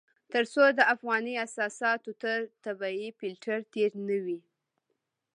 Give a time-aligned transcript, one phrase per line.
[0.31, 4.39] تر څو د افغاني اساساتو تر طبيعي فلټر تېر نه وي.